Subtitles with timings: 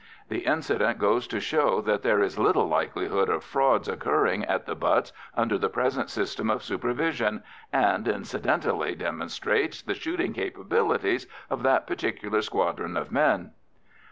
[0.29, 4.73] The incident goes to show that there is little likelihood of frauds occurring at the
[4.73, 11.85] butts under the present system of supervision, and incidentally demonstrates the shooting capabilities of that
[11.85, 13.51] particular squadron of men.